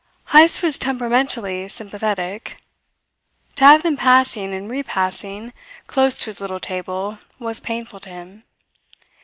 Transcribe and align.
Heyst 0.31 0.63
was 0.63 0.79
temperamentally 0.79 1.69
sympathetic. 1.69 2.57
To 3.57 3.63
have 3.65 3.83
them 3.83 3.95
passing 3.97 4.51
and 4.51 4.67
repassing 4.67 5.53
close 5.85 6.17
to 6.21 6.25
his 6.25 6.41
little 6.41 6.59
table 6.59 7.19
was 7.37 7.59
painful 7.59 7.99
to 7.99 8.09
him. 8.09 8.43